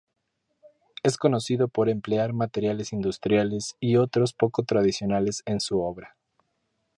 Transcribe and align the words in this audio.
Es 1.03 1.17
conocido 1.17 1.67
por 1.67 1.87
emplear 1.87 2.33
materiales 2.33 2.91
industriales 2.91 3.75
y 3.79 3.97
otros 3.97 4.33
poco 4.33 4.63
tradicionales 4.63 5.43
en 5.45 5.59
su 5.59 5.79
obra. 5.79 6.17